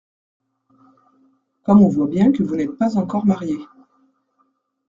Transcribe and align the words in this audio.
Comme 1.61 1.83
on 1.83 1.87
voit 1.87 2.07
bien 2.07 2.31
que 2.31 2.41
vous 2.41 2.55
n’êtes 2.55 2.71
pas 2.75 2.97
encore 2.97 3.23
mariés. 3.27 3.59